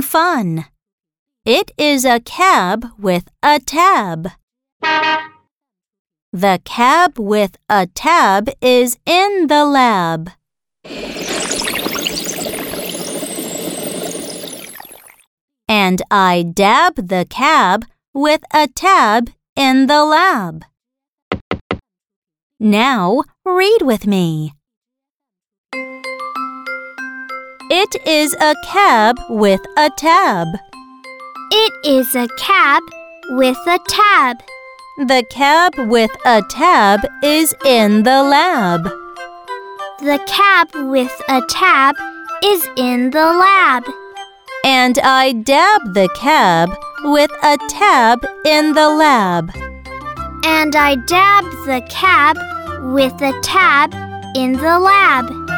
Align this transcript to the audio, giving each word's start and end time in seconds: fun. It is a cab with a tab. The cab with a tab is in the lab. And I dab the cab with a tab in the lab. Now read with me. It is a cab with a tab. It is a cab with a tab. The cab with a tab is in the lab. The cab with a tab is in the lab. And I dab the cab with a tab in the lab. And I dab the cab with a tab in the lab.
fun. 0.00 0.64
It 1.44 1.70
is 1.76 2.06
a 2.06 2.18
cab 2.20 2.86
with 2.98 3.28
a 3.42 3.60
tab. 3.60 4.30
The 6.32 6.60
cab 6.64 7.18
with 7.18 7.58
a 7.68 7.86
tab 7.86 8.48
is 8.62 8.96
in 9.04 9.48
the 9.48 9.66
lab. 9.66 10.30
And 15.68 16.00
I 16.10 16.42
dab 16.54 16.94
the 16.96 17.26
cab 17.28 17.84
with 18.14 18.40
a 18.54 18.68
tab 18.68 19.28
in 19.56 19.88
the 19.88 20.06
lab. 20.06 20.64
Now 22.58 23.24
read 23.44 23.82
with 23.82 24.06
me. 24.06 24.55
It 27.78 27.94
is 28.06 28.34
a 28.40 28.54
cab 28.64 29.16
with 29.28 29.60
a 29.76 29.90
tab. 29.98 30.48
It 31.52 31.72
is 31.84 32.14
a 32.14 32.26
cab 32.38 32.82
with 33.32 33.58
a 33.66 33.78
tab. 33.86 34.38
The 34.96 35.22
cab 35.28 35.74
with 35.76 36.10
a 36.24 36.40
tab 36.48 37.00
is 37.22 37.54
in 37.66 38.04
the 38.04 38.22
lab. 38.22 38.84
The 39.98 40.18
cab 40.26 40.70
with 40.90 41.20
a 41.28 41.42
tab 41.50 41.96
is 42.42 42.66
in 42.78 43.10
the 43.10 43.26
lab. 43.44 43.84
And 44.64 44.98
I 45.00 45.32
dab 45.32 45.92
the 45.92 46.08
cab 46.16 46.70
with 47.04 47.30
a 47.42 47.58
tab 47.68 48.26
in 48.46 48.72
the 48.72 48.88
lab. 48.88 49.50
And 50.46 50.74
I 50.74 50.94
dab 50.94 51.44
the 51.66 51.82
cab 51.90 52.38
with 52.94 53.20
a 53.20 53.38
tab 53.42 53.92
in 54.34 54.54
the 54.54 54.78
lab. 54.78 55.55